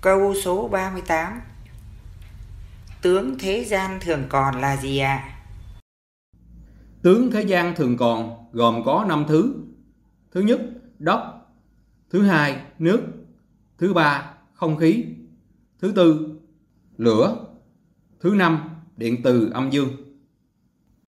[0.00, 1.40] Câu số 38
[3.02, 5.14] Tướng thế gian thường còn là gì ạ?
[5.14, 5.34] À?
[7.02, 9.54] Tướng thế gian thường còn gồm có 5 thứ.
[10.32, 10.60] Thứ nhất,
[10.98, 11.32] đất.
[12.10, 13.02] Thứ hai, nước.
[13.78, 15.04] Thứ ba, không khí.
[15.80, 16.38] Thứ tư,
[16.98, 17.36] lửa.
[18.20, 19.88] Thứ năm, điện từ âm dương.